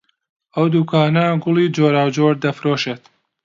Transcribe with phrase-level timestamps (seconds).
[0.55, 3.01] ئەم دوکانە گوڵی جۆراوجۆر دەفرۆشێت.